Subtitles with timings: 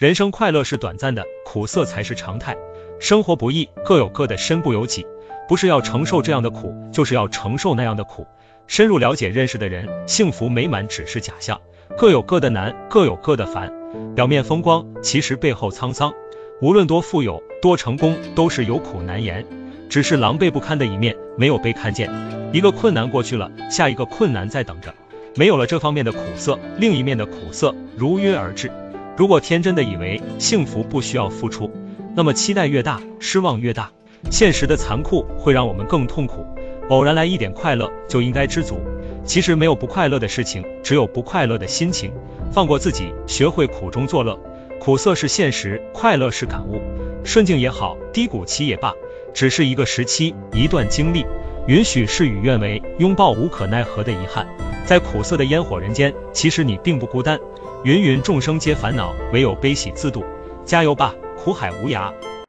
[0.00, 2.56] 人生快乐是短暂的，苦涩才是常态。
[2.98, 5.06] 生活不易，各有各的身不由己，
[5.46, 8.26] 不是要承受这样的苦，就是要承受那样的苦。
[8.66, 11.60] 深入了解认识的人，幸福美满只是假象。
[11.98, 13.70] 各有各的难，各有各的烦。
[14.14, 16.10] 表面风光，其实背后沧桑。
[16.62, 19.44] 无论多富有，多成功，都是有苦难言。
[19.90, 22.10] 只是狼狈不堪的一面没有被看见。
[22.54, 24.94] 一个困难过去了，下一个困难在等着。
[25.36, 28.72] 没有了这方面的苦涩，另一面的苦涩如约而至。
[29.16, 31.70] 如果天真的以为幸福不需要付出，
[32.14, 33.90] 那么期待越大，失望越大。
[34.30, 36.46] 现实的残酷会让我们更痛苦。
[36.88, 38.80] 偶然来一点快乐就应该知足。
[39.24, 42.12] 其实没有不快乐的事情，只有不快乐的心情。
[42.50, 44.38] 放过自己，学会苦中作乐。
[44.80, 46.80] 苦涩是现实，快乐是感悟。
[47.22, 48.94] 顺境也好，低谷期也罢，
[49.34, 51.24] 只是一个时期，一段经历。
[51.66, 54.46] 允许事与愿违，拥抱无可奈何的遗憾。
[54.84, 57.38] 在苦涩的烟火人间，其实你并不孤单。
[57.84, 60.24] 芸芸众生皆烦恼，唯有悲喜自度。
[60.64, 62.12] 加油吧，苦海无涯。